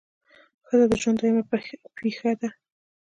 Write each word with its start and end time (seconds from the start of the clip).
ښځه 0.67 0.85
د 0.89 0.93
ژوند 1.01 1.17
دویمه 1.19 1.43
پهیه 1.97 2.31
ده. 2.39 2.49